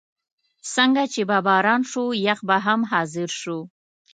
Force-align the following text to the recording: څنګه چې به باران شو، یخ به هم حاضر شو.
څنګه 0.73 1.03
چې 1.13 1.21
به 1.29 1.37
باران 1.47 1.81
شو، 1.89 2.05
یخ 2.25 2.39
به 2.47 2.57
هم 2.65 2.79
حاضر 2.91 3.29
شو. 3.39 3.59